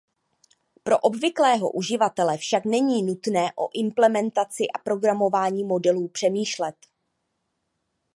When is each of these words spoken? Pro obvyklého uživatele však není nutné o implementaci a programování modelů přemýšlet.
Pro 0.83 0.99
obvyklého 0.99 1.71
uživatele 1.71 2.37
však 2.37 2.65
není 2.65 3.03
nutné 3.03 3.51
o 3.55 3.69
implementaci 3.73 4.63
a 4.75 4.77
programování 4.77 5.63
modelů 5.63 6.07
přemýšlet. 6.07 6.75